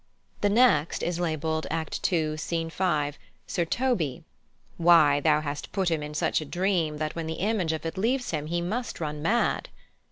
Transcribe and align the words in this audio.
The 0.41 0.49
next 0.49 1.03
is 1.03 1.19
labelled 1.19 1.67
Act 1.69 2.11
ii., 2.11 2.35
Scene 2.35 2.71
5, 2.71 3.19
Sir 3.45 3.65
Toby, 3.65 4.23
"Why, 4.77 5.19
thou 5.19 5.41
hast 5.41 5.71
put 5.71 5.91
him 5.91 6.01
in 6.01 6.15
such 6.15 6.41
a 6.41 6.45
dream 6.45 6.97
that 6.97 7.15
when 7.15 7.27
the 7.27 7.35
image 7.35 7.71
of 7.71 7.85
it 7.85 7.99
leaves 7.99 8.31
him 8.31 8.47
he 8.47 8.61
must 8.61 8.99
run 8.99 9.21
mad." 9.21 9.69